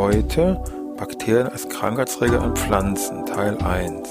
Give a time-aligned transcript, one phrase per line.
[0.00, 0.64] Heute
[0.96, 4.08] Bakterien als Krankheitsträger an Pflanzen, Teil 1.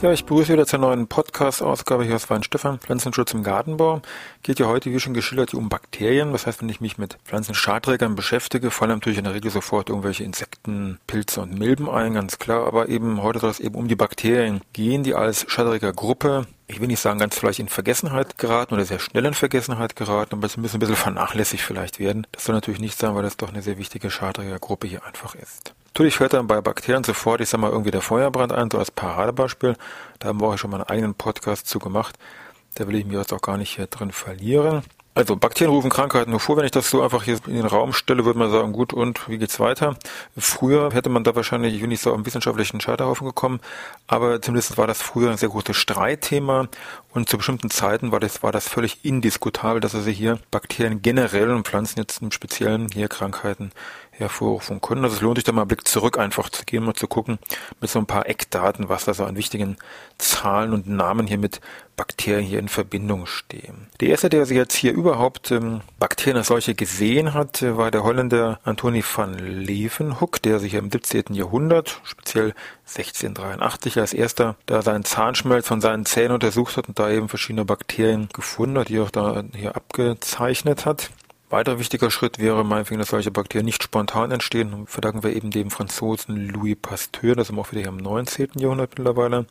[0.00, 4.00] Ja, ich begrüße wieder zur neuen Podcast-Ausgabe hier aus Weinstefan, Pflanzenschutz im Gartenbau.
[4.42, 6.32] Geht ja heute, wie schon geschildert, um Bakterien.
[6.32, 10.24] Das heißt, wenn ich mich mit Pflanzenschadträgern beschäftige, fallen natürlich in der Regel sofort irgendwelche
[10.24, 12.66] Insekten, Pilze und Milben ein, ganz klar.
[12.66, 16.86] Aber eben heute soll es eben um die Bakterien gehen, die als Schadträgergruppe ich will
[16.88, 20.56] nicht sagen, ganz vielleicht in Vergessenheit geraten oder sehr schnell in Vergessenheit geraten, aber es
[20.56, 22.26] müssen ein bisschen vernachlässigt vielleicht werden.
[22.32, 25.74] Das soll natürlich nicht sein, weil das doch eine sehr wichtige Schadträgergruppe hier einfach ist.
[25.88, 28.90] Natürlich fällt dann bei Bakterien sofort, ich sag mal, irgendwie der Feuerbrand ein, so als
[28.90, 29.76] Paradebeispiel.
[30.18, 32.16] Da haben wir auch schon mal einen eigenen Podcast zu gemacht.
[32.74, 34.82] Da will ich mich jetzt auch gar nicht hier drin verlieren.
[35.16, 36.56] Also Bakterien rufen Krankheiten nur vor.
[36.56, 39.28] Wenn ich das so einfach hier in den Raum stelle, würde man sagen, gut, und
[39.28, 39.96] wie geht's weiter?
[40.36, 43.60] Früher hätte man da wahrscheinlich, nicht so am wissenschaftlichen Scheiterhaufen gekommen,
[44.08, 46.66] aber zumindest war das früher ein sehr großes Streitthema
[47.12, 51.50] und zu bestimmten Zeiten war das, war das völlig indiskutabel, dass also hier Bakterien generell
[51.50, 53.70] und Pflanzen jetzt im Speziellen hier Krankheiten
[54.18, 55.04] hervorrufen können.
[55.04, 57.38] Also es lohnt sich da mal einen Blick zurück einfach zu gehen und zu gucken
[57.80, 59.76] mit so ein paar Eckdaten, was da so an wichtigen
[60.18, 61.60] Zahlen und Namen hier mit
[61.96, 63.88] Bakterien hier in Verbindung stehen.
[64.00, 68.02] Der erste, der sich jetzt hier überhaupt ähm, Bakterien als solche gesehen hat, war der
[68.02, 71.34] Holländer Antoni van Leeuwenhoek, der sich im 17.
[71.34, 72.54] Jahrhundert, speziell
[72.86, 77.64] 1683 als erster, da seinen Zahnschmelz von seinen Zähnen untersucht hat und da eben verschiedene
[77.64, 81.10] Bakterien gefunden hat, die auch da hier abgezeichnet hat.
[81.54, 84.88] Weiterer wichtiger Schritt wäre meinetwegen, dass solche Bakterien nicht spontan entstehen.
[84.88, 88.48] Verdanken wir eben dem Franzosen Louis Pasteur, das ist auch wieder hier im 19.
[88.56, 89.46] Jahrhundert mittlerweile.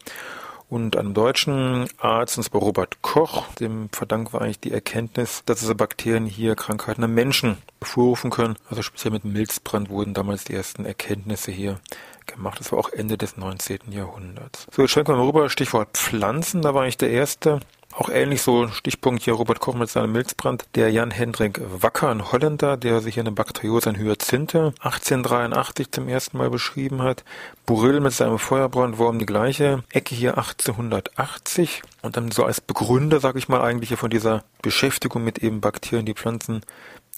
[0.68, 5.62] Und einem deutschen Arzt, und zwar Robert Koch, dem verdanken wir eigentlich die Erkenntnis, dass
[5.62, 8.58] diese Bakterien hier Krankheiten am Menschen hervorrufen können.
[8.70, 11.80] Also speziell mit Milzbrand wurden damals die ersten Erkenntnisse hier
[12.26, 12.60] gemacht.
[12.60, 13.80] Das war auch Ende des 19.
[13.92, 14.68] Jahrhunderts.
[14.72, 16.64] So, jetzt schwenken wir mal rüber, Stichwort Pflanzen.
[16.64, 17.62] Da war ich der Erste,
[17.96, 20.66] auch ähnlich so Stichpunkt hier Robert Koch mit seinem Milzbrand.
[20.76, 26.38] Der Jan Hendrik Wacker, ein Holländer, der sich eine Bakteriose an Hyazinthe 1883 zum ersten
[26.38, 27.24] Mal beschrieben hat.
[27.66, 31.84] Burill mit seinem Feuerbrandwurm die gleiche Ecke hier 1880.
[32.02, 35.62] Und dann so als Begründer, sage ich mal, eigentlich hier von dieser Beschäftigung mit eben
[35.62, 36.62] Bakterien, die Pflanzen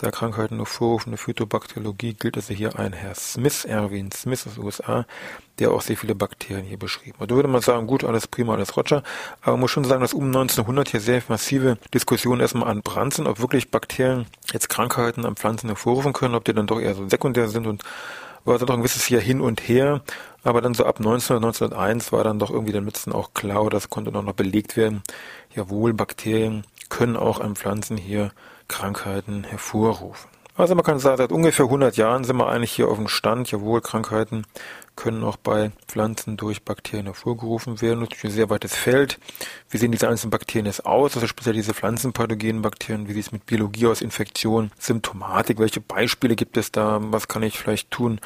[0.01, 5.05] der Krankheiten nur vorrufende Phytobakteriologie gilt also hier ein Herr Smith, Erwin Smith aus USA,
[5.57, 7.31] der auch sehr viele Bakterien hier beschrieben hat.
[7.31, 9.03] Da würde man sagen, gut, alles prima, alles Roger,
[9.41, 13.13] aber man muss schon sagen, dass um 1900 hier sehr massive Diskussionen erstmal an Brand
[13.13, 16.93] sind, ob wirklich Bakterien jetzt Krankheiten an Pflanzen hervorrufen können, ob die dann doch eher
[16.93, 17.83] so sekundär sind und
[18.43, 20.01] war dann doch ein gewisses hier hin und her,
[20.43, 23.89] aber dann so ab 1900, 1901 war dann doch irgendwie der Nutzen auch klar, das
[23.89, 25.03] konnte dann noch belegt werden.
[25.55, 28.31] Jawohl, Bakterien können auch an Pflanzen hier
[28.67, 30.29] Krankheiten hervorrufen.
[30.57, 33.51] Also man kann sagen, seit ungefähr 100 Jahren sind wir eigentlich hier auf dem Stand.
[33.51, 34.45] Jawohl, Krankheiten
[34.95, 37.99] können auch bei Pflanzen durch Bakterien hervorgerufen werden.
[37.99, 39.19] Natürlich ein sehr weites Feld.
[39.69, 41.15] Wie sehen diese einzelnen Bakterien jetzt aus?
[41.15, 43.09] Also speziell diese pflanzenpathogenen Bakterien.
[43.09, 45.59] Wie sieht es mit Biologie aus, Infektion, Symptomatik?
[45.59, 46.99] Welche Beispiele gibt es da?
[47.01, 48.21] Was kann ich vielleicht tun?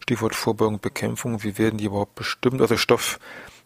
[0.00, 1.42] Stichwort Vorbeugung, Bekämpfung.
[1.42, 2.60] Wie werden die überhaupt bestimmt?
[2.60, 3.18] Also Stoff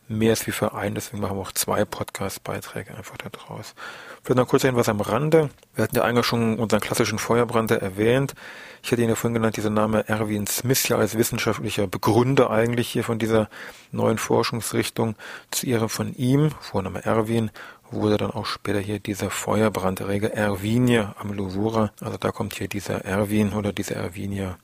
[0.08, 3.74] mehr ist wie Verein, deswegen machen wir auch zwei Podcast-Beiträge einfach da draus.
[4.22, 5.50] Vielleicht noch kurz etwas am Rande.
[5.74, 8.34] Wir hatten ja eigentlich schon unseren klassischen Feuerbrand erwähnt.
[8.82, 12.88] Ich hatte ihn ja vorhin genannt, dieser Name Erwin Smith ja als wissenschaftlicher Begründer eigentlich
[12.88, 13.48] hier von dieser
[13.92, 15.16] neuen Forschungsrichtung
[15.50, 17.50] zu ihrem von ihm, Vorname Erwin,
[17.90, 21.92] wurde dann auch später hier dieser Feuerbrandreger Erwinie am Louvura.
[22.00, 24.56] Also da kommt hier dieser Erwin oder dieser Erwinie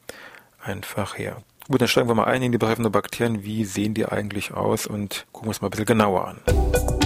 [0.63, 1.43] einfach her.
[1.71, 3.45] Gut, dann steigen wir mal ein in die betreffenden Bakterien.
[3.45, 7.00] Wie sehen die eigentlich aus und gucken wir uns mal ein bisschen genauer an.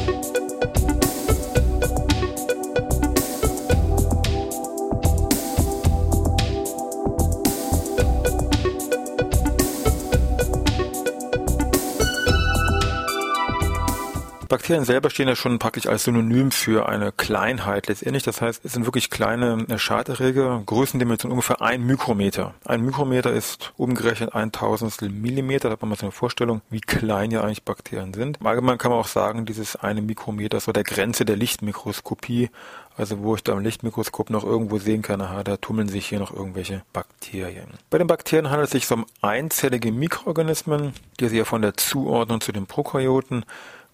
[14.54, 18.22] Bakterien selber stehen ja schon praktisch als Synonym für eine Kleinheit letztendlich.
[18.22, 22.54] Das heißt, es sind wirklich kleine äh, Schaderreger, Größendimension ungefähr ein Mikrometer.
[22.64, 25.70] Ein Mikrometer ist umgerechnet ein Tausendstel Millimeter.
[25.70, 28.36] Da hat man mal so eine Vorstellung, wie klein ja eigentlich Bakterien sind.
[28.38, 32.48] Im Allgemeinen kann man auch sagen, dieses eine Mikrometer ist so der Grenze der Lichtmikroskopie.
[32.96, 36.20] Also wo ich da im Lichtmikroskop noch irgendwo sehen kann, aha, da tummeln sich hier
[36.20, 37.66] noch irgendwelche Bakterien.
[37.90, 42.40] Bei den Bakterien handelt es sich um einzellige Mikroorganismen, die sich ja von der Zuordnung
[42.40, 43.44] zu den Prokaryoten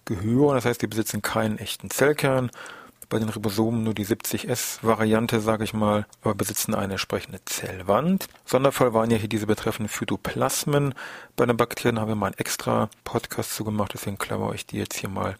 [0.05, 0.55] gehören.
[0.55, 2.51] Das heißt, die besitzen keinen echten Zellkern,
[3.11, 8.27] bei den Ribosomen nur die 70S-Variante, sage ich mal, aber besitzen eine entsprechende Zellwand.
[8.45, 10.95] Sonderfall waren ja hier diese betreffenden Phytoplasmen.
[11.35, 14.77] Bei den Bakterien haben wir mal einen extra Podcast zu gemacht, deswegen klammere ich die
[14.77, 15.35] jetzt hier mal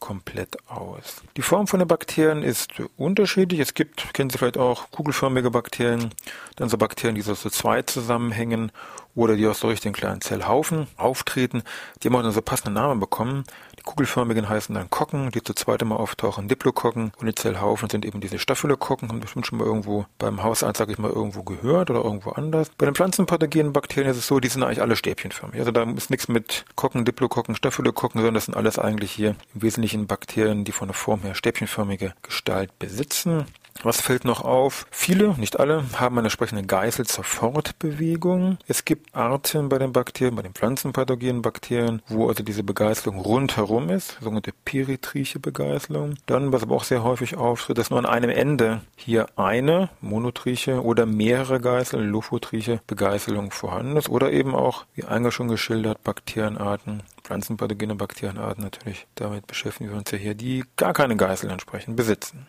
[0.00, 1.22] komplett aus.
[1.36, 3.60] Die Form von den Bakterien ist unterschiedlich.
[3.60, 6.10] Es gibt, kennen Sie vielleicht auch, kugelförmige Bakterien,
[6.56, 8.72] dann so Bakterien, die so zu zweit zusammenhängen
[9.14, 11.62] oder die aus so richtigen kleinen Zellhaufen auftreten.
[12.02, 13.44] Die haben auch dann so passende Namen bekommen.
[13.84, 18.20] Kugelförmigen heißen dann Kocken, die zu zweit immer auftauchen, Diplokokken und die Zellhaufen sind eben
[18.20, 22.02] diese Staphylokokken, haben bestimmt schon mal irgendwo beim Hausarzt, sage ich mal, irgendwo gehört oder
[22.02, 22.70] irgendwo anders.
[22.78, 25.58] Bei den pflanzenpathogenen Bakterien ist es so, die sind eigentlich alle stäbchenförmig.
[25.58, 29.62] Also da ist nichts mit Kokken, Diplokokken, Staphylokokken, sondern das sind alles eigentlich hier im
[29.62, 33.46] Wesentlichen Bakterien, die von der Form her stäbchenförmige Gestalt besitzen.
[33.82, 34.86] Was fällt noch auf?
[34.90, 38.56] Viele, nicht alle, haben eine entsprechende Geißel zur Fortbewegung.
[38.66, 43.90] Es gibt Arten bei den Bakterien, bei den pflanzenpathogenen Bakterien, wo also diese Begeißelung rundherum
[43.90, 46.14] ist, sogenannte peritriche Begeißelung.
[46.26, 50.82] Dann, was aber auch sehr häufig auftritt, dass nur an einem Ende hier eine monotriche
[50.82, 57.02] oder mehrere Geißel, lophotriche Begeißelung vorhanden ist oder eben auch, wie eingangs schon geschildert, Bakterienarten,
[57.22, 59.06] pflanzenpathogene Bakterienarten natürlich.
[59.16, 62.46] Damit beschäftigen wir uns ja hier, die gar keine Geißel entsprechend besitzen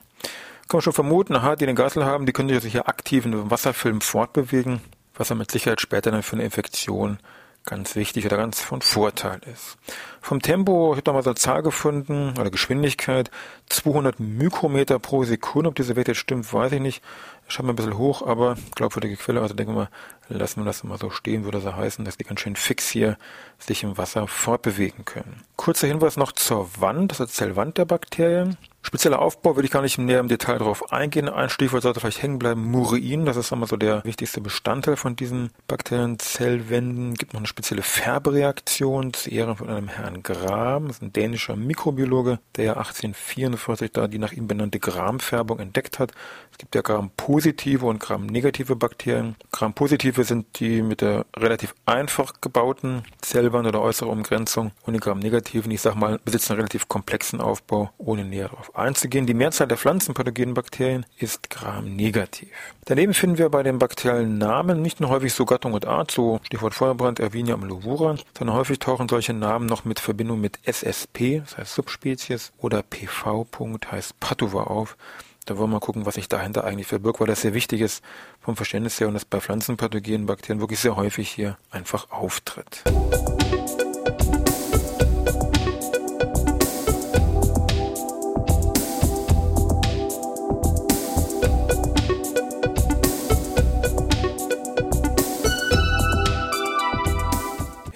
[0.68, 3.34] kann man schon vermuten, aha, die den Geißel haben, die können sich hier aktiv in
[3.34, 4.82] einem Wasserfilm fortbewegen,
[5.16, 7.20] was dann mit Sicherheit später dann für eine Infektion
[7.66, 9.78] ganz wichtig oder ganz von Vorteil ist.
[10.22, 13.32] Vom Tempo, ich habe da mal so eine Zahl gefunden, oder Geschwindigkeit,
[13.70, 15.70] 200 Mikrometer pro Sekunde.
[15.70, 17.04] Ob diese Wert jetzt stimmt, weiß ich nicht.
[17.48, 19.90] Schaut mal ein bisschen hoch, aber glaubwürdige Quelle, also denke mal,
[20.30, 23.18] lassen wir das mal so stehen, würde das heißen, dass die ganz schön fix hier
[23.60, 25.42] sich im Wasser fortbewegen können.
[25.56, 28.58] Kurzer Hinweis noch zur Wand, das ist die Zellwand der Bakterien.
[28.86, 31.28] Spezieller Aufbau würde ich gar nicht näher im Detail darauf eingehen.
[31.28, 32.70] Ein Stichwort sollte vielleicht hängen bleiben.
[32.70, 37.16] Murein, das ist einmal so der wichtigste Bestandteil von diesen Bakterienzellwänden.
[37.16, 40.86] Gibt noch eine spezielle Färbereaktion zu Ehren von einem Herrn Gram.
[40.86, 46.12] Das ist ein dänischer Mikrobiologe, der 1844 da die nach ihm benannte Gramfärbung entdeckt hat.
[46.52, 49.36] Es gibt ja Gram-positive und Gram-negative Bakterien.
[49.52, 55.72] Gram-positive sind die mit der relativ einfach gebauten Zellwand oder äußere Umgrenzung und die Gram-negativen,
[55.72, 59.26] ich sag mal, besitzen einen relativ komplexen Aufbau, ohne näher darauf einzugehen.
[59.26, 62.50] Die Mehrzahl der pflanzenpathogenen Bakterien ist Gram-negativ.
[62.86, 66.40] Daneben finden wir bei den bakteriellen Namen nicht nur häufig so Gattung und Art, so
[66.44, 71.40] Stichwort Feuerbrand, Erwinia und Lovura, sondern häufig tauchen solche Namen noch mit Verbindung mit SSP,
[71.40, 73.48] das heißt Subspezies, oder PV.
[73.92, 74.98] heißt Patova auf.
[75.46, 78.04] Da wollen wir mal gucken, was sich dahinter eigentlich verbirgt, weil das sehr wichtig ist
[78.42, 82.84] vom Verständnis her und das bei pflanzenpathogenen Bakterien wirklich sehr häufig hier einfach auftritt.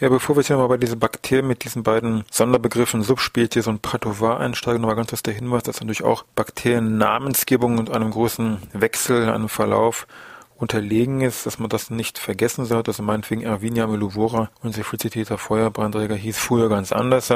[0.01, 4.40] Ja, bevor wir jetzt mal bei diesen Bakterien mit diesen beiden Sonderbegriffen Subspezies und Patovar
[4.40, 9.50] einsteigen, nochmal ganz kurz der Hinweis, dass natürlich auch Bakteriennamensgebung und einem großen Wechsel, einem
[9.50, 10.07] Verlauf
[10.56, 12.92] unterlegen ist, dass man das nicht vergessen sollte.
[12.92, 17.34] Also meinetwegen Ervinia meluvora, unser Friziteta Feuerbrandträger, hieß früher ganz anders.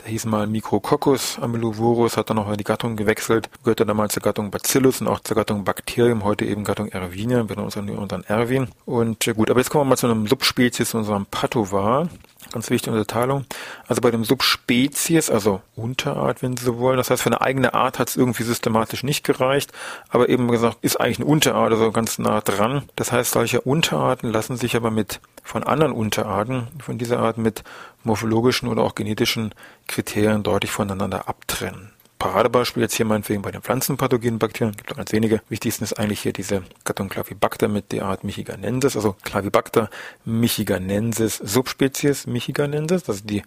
[0.00, 4.50] Der hieß mal Micrococcus amelovorus, hat dann noch die Gattung gewechselt, gehörte damals zur Gattung
[4.50, 8.68] Bacillus und auch zur Gattung Bakterium, heute eben Gattung Ervinia, wir uns unseren Erwin.
[8.84, 12.08] Und äh, gut, aber jetzt kommen wir mal zu einem Subspezies, unserem Patovar.
[12.50, 13.46] Ganz wichtige Unterteilung.
[13.86, 17.72] Also bei dem Subspezies, also Unterart, wenn Sie so wollen, das heißt, für eine eigene
[17.72, 19.72] Art hat es irgendwie systematisch nicht gereicht,
[20.10, 22.82] aber eben gesagt, ist eigentlich eine Unterart, also ganz nah dran.
[22.96, 27.64] Das heißt, solche Unterarten lassen sich aber mit von anderen Unterarten von dieser Art mit
[28.04, 29.54] morphologischen oder auch genetischen
[29.86, 31.90] Kriterien deutlich voneinander abtrennen.
[32.18, 35.42] Paradebeispiel jetzt hier meinetwegen bei den pflanzenpathogenen Bakterien, gibt auch ganz wenige.
[35.48, 39.90] Wichtigsten ist eigentlich hier diese Gattung Clavibacter mit der Art Michiganensis, also Clavibacter
[40.24, 43.42] michiganensis Subspezies Michiganensis, das ist die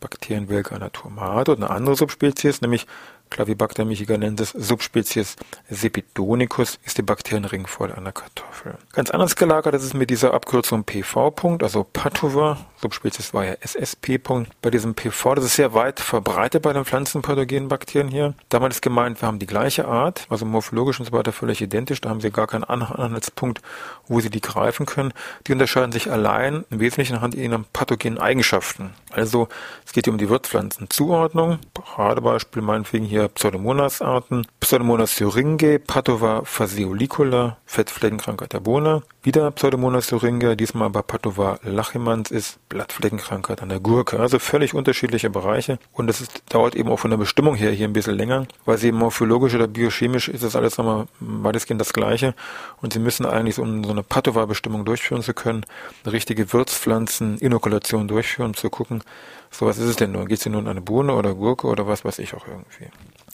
[0.00, 2.86] Bakterienwelke Naturmate und eine andere Subspezies, nämlich
[3.30, 5.36] Clavibacter michiganensis Subspezies
[5.68, 8.74] Sepidonicus ist die Bakterienringvoll einer Kartoffel.
[8.92, 11.32] Ganz anders gelagert ist es mit dieser Abkürzung PV.
[11.62, 14.18] also Patova, Subspezies war ja SSP.
[14.62, 18.34] Bei diesem PV, das ist sehr weit verbreitet bei den pflanzenpathogenen Bakterien hier.
[18.48, 22.00] Damals ist gemeint, wir haben die gleiche Art, also morphologisch und so weiter völlig identisch.
[22.00, 23.60] Da haben sie gar keinen Anhaltspunkt,
[24.06, 25.12] wo sie die greifen können.
[25.46, 28.94] Die unterscheiden sich allein im Wesentlichen anhand ihrer pathogenen Eigenschaften.
[29.10, 29.48] Also
[29.84, 31.58] es geht hier um die Wirtspflanzenzuordnung.
[31.74, 34.46] Paradebeispiel meinetwegen hier hier Pseudomonas-Arten.
[34.60, 39.02] Pseudomonas syringae, Patova fasciolicola, Fettfleckenkrankheit der Bohne.
[39.20, 44.20] Wieder Pseudomonas syringae, diesmal bei Patova lachemans ist Blattfleckenkrankheit an der Gurke.
[44.20, 45.80] Also völlig unterschiedliche Bereiche.
[45.92, 48.92] Und es dauert eben auch von der Bestimmung her hier ein bisschen länger, weil sie
[48.92, 52.32] morphologisch oder biochemisch ist das alles nochmal weitestgehend das Gleiche.
[52.80, 55.66] Und sie müssen eigentlich, um so eine Patova-Bestimmung durchführen zu können,
[56.04, 59.02] eine richtige Wirtspflanzen-Inokulation durchführen, um zu gucken,
[59.50, 60.28] so was ist es denn nun?
[60.28, 62.88] Geht es denn nun an eine Bohne oder Gurke oder was weiß ich auch irgendwie?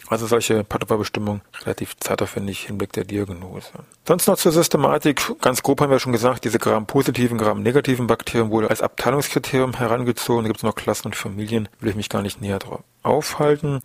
[0.08, 3.70] Also solche Pathogenbestimmung relativ zeitaufwendig im Hinblick der Diagnose.
[4.06, 5.23] Sonst noch zur Systematik.
[5.40, 10.44] Ganz grob haben wir schon gesagt, diese Gram-positiven, Gram-negativen Bakterien wurde als Abteilungskriterium herangezogen.
[10.44, 13.82] Da gibt es noch Klassen und Familien, will ich mich gar nicht näher drauf aufhalten.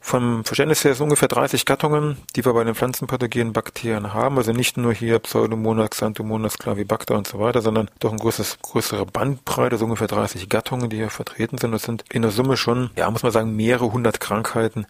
[0.00, 4.38] Vom Verständnis her sind ungefähr 30 Gattungen, die wir bei den pflanzenpathogenen Bakterien haben.
[4.38, 9.06] Also nicht nur hier Pseudomonas, Xanthomonas, Clavibacter und so weiter, sondern doch ein großes, größere
[9.06, 11.72] Bandbreite, so ungefähr 30 Gattungen, die hier vertreten sind.
[11.72, 14.86] Das sind in der Summe schon, ja, muss man sagen, mehrere hundert Krankheiten,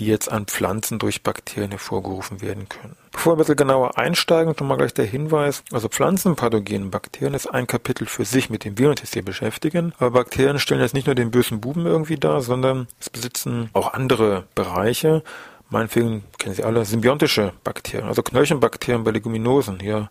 [0.00, 2.96] die jetzt an Pflanzen durch Bakterien hervorgerufen werden können.
[3.12, 7.46] Bevor wir ein bisschen genauer einsteigen, schon mal gleich der Hinweis, also pflanzenpathogenen Bakterien ist
[7.46, 9.92] ein Kapitel für sich, mit dem wir uns hier beschäftigen.
[9.98, 13.92] Aber Bakterien stellen jetzt nicht nur den bösen Buben irgendwie dar, sondern es besitzen auch
[13.92, 15.22] andere Bereiche.
[15.68, 20.10] Meinetwegen kennen Sie alle symbiontische Bakterien, also Knöllchenbakterien bei Leguminosen, hier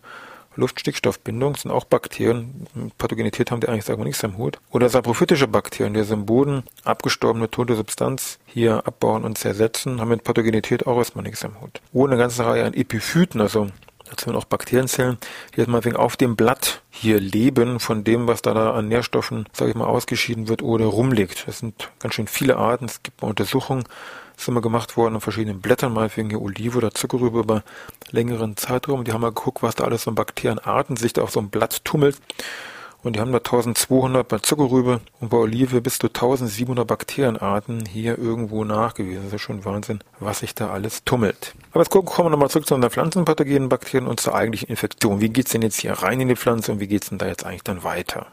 [0.56, 2.66] Luftstickstoffbindung sind auch Bakterien.
[2.98, 4.58] Pathogenität haben die eigentlich sagen wir nichts am Hut.
[4.70, 10.24] Oder saprophytische Bakterien, die im Boden abgestorbene tote Substanz hier abbauen und zersetzen, haben mit
[10.24, 11.80] Pathogenität auch erstmal nichts am Hut.
[11.92, 13.68] Oder eine ganze Reihe an Epiphyten, also
[14.08, 15.18] dazu sind auch Bakterienzellen,
[15.54, 18.88] die jetzt mal wegen auf dem Blatt hier leben von dem, was da, da an
[18.88, 21.46] Nährstoffen, sage ich mal, ausgeschieden wird oder rumliegt.
[21.46, 22.86] Das sind ganz schön viele Arten.
[22.86, 23.84] Es gibt mal Untersuchungen,
[24.40, 27.62] ist immer gemacht worden an verschiedenen Blättern, mal wegen Olive oder Zuckerrübe über
[28.10, 29.04] längeren Zeitraum.
[29.04, 31.84] Die haben mal geguckt, was da alles so Bakterienarten sich da auf so einem Blatt
[31.84, 32.16] tummelt.
[33.02, 38.18] Und die haben da 1200 bei Zuckerrübe und bei Olive bis zu 1700 Bakterienarten hier
[38.18, 39.24] irgendwo nachgewiesen.
[39.24, 41.54] Das ist schon Wahnsinn, was sich da alles tummelt.
[41.72, 45.20] Aber jetzt kommen wir nochmal zurück zu unseren pflanzenpathogenen Bakterien und zur eigentlichen Infektion.
[45.20, 47.46] Wie geht's denn jetzt hier rein in die Pflanze und wie geht's denn da jetzt
[47.46, 48.26] eigentlich dann weiter?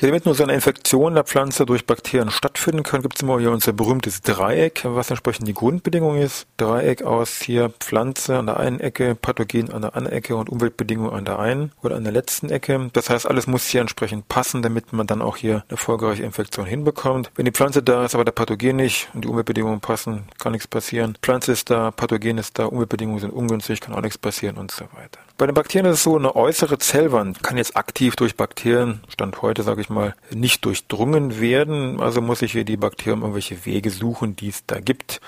[0.00, 3.50] Damit nur so eine Infektion der Pflanze durch Bakterien stattfinden kann, gibt es immer hier
[3.50, 6.46] unser berühmtes Dreieck, was entsprechend die Grundbedingung ist.
[6.56, 11.12] Dreieck aus hier Pflanze an der einen Ecke, Pathogen an der anderen Ecke und Umweltbedingungen
[11.12, 12.90] an der einen oder an der letzten Ecke.
[12.92, 16.66] Das heißt, alles muss hier entsprechend passen, damit man dann auch hier eine erfolgreiche Infektion
[16.66, 17.30] hinbekommt.
[17.34, 20.68] Wenn die Pflanze da ist, aber der Pathogen nicht und die Umweltbedingungen passen, kann nichts
[20.68, 21.16] passieren.
[21.22, 24.84] Pflanze ist da, Pathogen ist da, Umweltbedingungen sind ungünstig, kann auch nichts passieren und so
[24.92, 25.20] weiter.
[25.38, 29.42] Bei den Bakterien ist es so, eine äußere Zellwand kann jetzt aktiv durch Bakterien, Stand
[29.42, 32.00] heute sage ich mal, nicht durchdrungen werden.
[32.00, 35.20] Also muss ich hier die Bakterien irgendwelche Wege suchen, die es da gibt.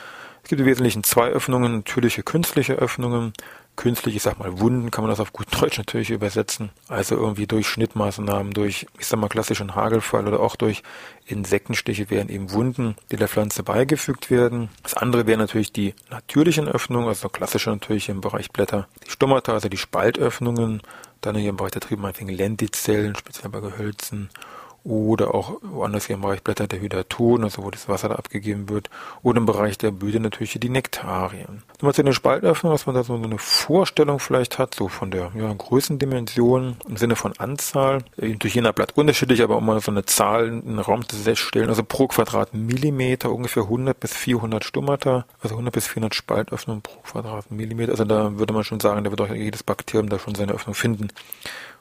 [0.42, 3.32] Es gibt im Wesentlichen zwei Öffnungen, natürliche, künstliche Öffnungen
[3.78, 6.70] künstlich, ich sag mal Wunden, kann man das auf gut Deutsch natürlich übersetzen.
[6.88, 10.82] Also irgendwie durch Schnittmaßnahmen, durch, ich sag mal, klassischen Hagelfall oder auch durch
[11.26, 14.68] Insektenstiche werden eben Wunden, die der Pflanze beigefügt werden.
[14.82, 18.88] Das andere wären natürlich die natürlichen Öffnungen, also klassische natürlich im Bereich Blätter.
[19.06, 20.82] Die Stomata, also die Spaltöffnungen,
[21.20, 24.30] dann hier im Bereich der Triebe meinetwegen Lentizellen, speziell bei Gehölzen
[24.84, 28.68] oder auch woanders hier im Bereich Blätter der Hydaton, also wo das Wasser da abgegeben
[28.68, 28.88] wird,
[29.22, 31.62] oder im Bereich der Blüte natürlich die Nektarien.
[31.74, 35.30] Nochmal zu den Spaltöffnungen, was man da so eine Vorstellung vielleicht hat, so von der
[35.34, 40.04] ja, Größendimension im Sinne von Anzahl, durch jener Blatt unterschiedlich, aber um mal so eine
[40.04, 45.54] Zahl in den Raum zu stellen, also pro Quadratmillimeter ungefähr 100 bis 400 Stomata, also
[45.54, 49.28] 100 bis 400 Spaltöffnungen pro Quadratmillimeter, also da würde man schon sagen, da wird auch
[49.28, 51.08] jedes Bakterium da schon seine Öffnung finden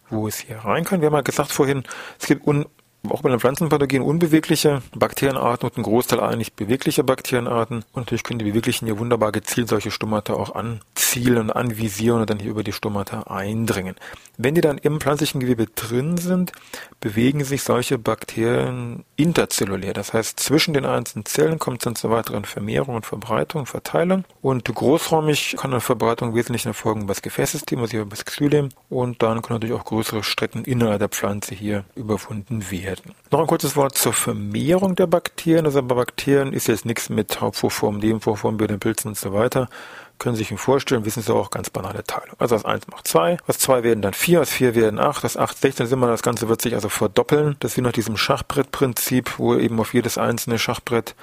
[0.09, 1.01] wo es hier rein kann.
[1.01, 1.83] Wir haben ja gesagt vorhin,
[2.17, 2.65] es gibt un
[3.11, 7.77] auch bei den Pflanzenpathogen unbewegliche Bakterienarten und ein Großteil eigentlich bewegliche Bakterienarten.
[7.93, 12.29] Und natürlich können die beweglichen hier wunderbar gezielt solche Stomata auch anzielen und anvisieren und
[12.29, 13.95] dann hier über die Stomata eindringen.
[14.37, 16.51] Wenn die dann im pflanzlichen Gewebe drin sind,
[16.99, 19.93] bewegen sich solche Bakterien interzellulär.
[19.93, 24.25] Das heißt, zwischen den einzelnen Zellen kommt es dann zur weiteren Vermehrung und Verbreitung, Verteilung.
[24.41, 28.69] Und großräumig kann eine Verbreitung wesentlich erfolgen über das Gefäßsystem, also über das Xylem.
[28.89, 33.15] Und dann können natürlich auch größere Strecken innerhalb der Pflanze hier überwunden werden werden.
[33.31, 35.65] Noch ein kurzes Wort zur Vermehrung der Bakterien.
[35.65, 39.69] Also bei Bakterien ist jetzt nichts mit Hauptvorform, Nebenvorform, bei den Pilzen und so weiter.
[40.19, 42.35] Können Sie sich vorstellen, wissen Sie auch ganz banale Teilung.
[42.39, 45.37] Also aus 1 macht 2, aus 2 werden dann 4, aus 4 werden 8, aus
[45.37, 47.55] 8 16 sind wir, das Ganze wird sich also verdoppeln.
[47.59, 51.15] Das wie nach diesem Schachbrettprinzip, wo eben auf jedes einzelne Schachbrett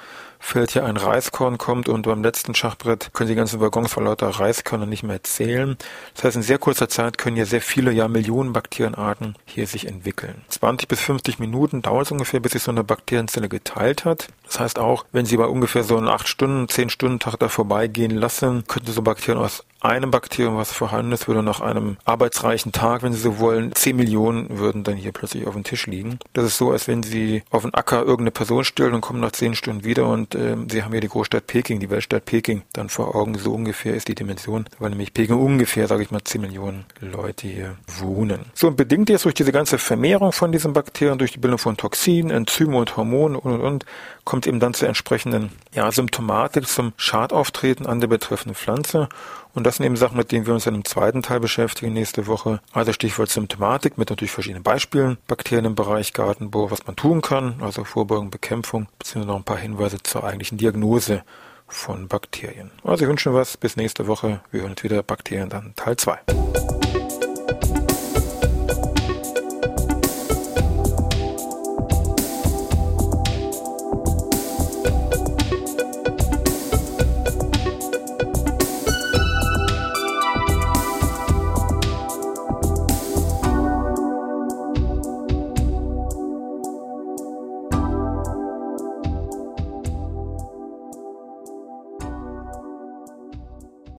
[0.45, 4.27] fällt hier ein Reiskorn kommt und beim letzten Schachbrett können die ganzen Waggons vor lauter
[4.27, 5.75] Reiskörner nicht mehr zählen.
[6.13, 9.87] Das heißt, in sehr kurzer Zeit können hier sehr viele, ja Millionen Bakterienarten hier sich
[9.87, 10.45] entwickeln.
[10.49, 14.27] 20 bis 50 Minuten dauert es ungefähr, bis sich so eine Bakterienzelle geteilt hat.
[14.45, 17.49] Das heißt auch, wenn Sie bei ungefähr so einen 8 Stunden, 10 Stunden Tag da
[17.49, 22.71] vorbeigehen lassen, könnten so Bakterien aus einem Bakterium, was vorhanden ist, würde nach einem arbeitsreichen
[22.71, 26.19] Tag, wenn Sie so wollen, 10 Millionen würden dann hier plötzlich auf dem Tisch liegen.
[26.33, 29.31] Das ist so, als wenn Sie auf den Acker irgendeine Person stellen und kommen nach
[29.31, 32.89] 10 Stunden wieder und äh, Sie haben hier die Großstadt Peking, die Weltstadt Peking, dann
[32.89, 33.35] vor Augen.
[33.37, 37.47] So ungefähr ist die Dimension, weil nämlich Peking ungefähr, sage ich mal, 10 Millionen Leute
[37.47, 38.45] hier wohnen.
[38.53, 41.77] So, und bedingt jetzt durch diese ganze Vermehrung von diesen Bakterien, durch die Bildung von
[41.77, 43.85] Toxinen, Enzymen und Hormonen und, und, und,
[44.23, 49.09] kommt eben dann zur entsprechenden ja, Symptomatik, zum Schadauftreten an der betreffenden Pflanze.
[49.55, 52.27] Und das sind eben Sachen, mit denen wir uns dann im zweiten Teil beschäftigen nächste
[52.27, 52.59] Woche.
[52.73, 57.55] Also Stichwort Symptomatik mit natürlich verschiedenen Beispielen, Bakterien im Bereich Gartenbau, was man tun kann,
[57.61, 61.23] also Vorbeugung, Bekämpfung, beziehungsweise noch ein paar Hinweise zur eigentlichen Diagnose
[61.67, 62.69] von Bakterien.
[62.83, 64.41] Also ich wünsche was, bis nächste Woche.
[64.51, 66.19] Wir hören uns wieder Bakterien dann Teil 2.